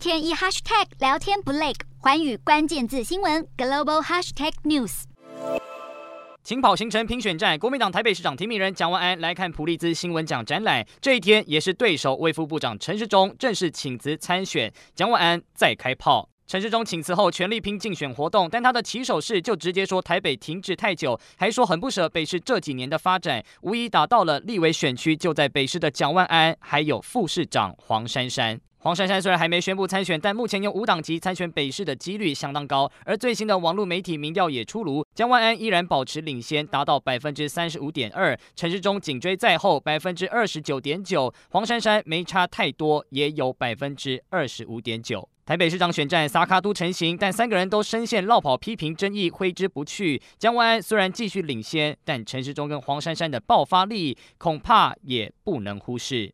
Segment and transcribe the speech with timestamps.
[0.00, 5.02] 天一 hashtag 聊天不累，环宇关键字新闻 global hashtag news。
[6.42, 10.82] 请跑行程评选战，国民党台北市长提名人蒋万安来看普利兹新闻奖展览。
[11.02, 16.30] 这一天也是对手卫副部长陈时中正式请辞参选，蒋万安再开炮。
[16.46, 28.58] 陈时中请辞后全力拼竞选活动，但他的起手式就直接说台北停滞太久，还说很不舍北市这几年的发展，无疑打到了立委选区就在北市的蒋万安，还有副市长黄珊珊。
[28.82, 32.90] 黄珊珊虽然还没宣布参选，但目前用无党籍参选北市的几率相当高。
[33.04, 45.28] 而最新的网络媒体民调也出炉，江万安依然保持领先，达到百分之三十五点二，陈时中紧追在后，百分之二十九点九，黄珊珊没差太多，也有百分之二十五点九。
[45.44, 50.22] 台北市长选战萨卡都成型，但三个人都深陷落跑批评争议，挥之不去。
[50.38, 56.28] 江万安虽然继续领先，但陈时中跟黄珊珊的爆发力恐怕也不能忽视。